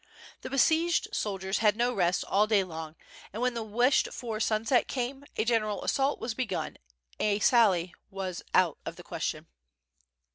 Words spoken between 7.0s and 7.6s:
a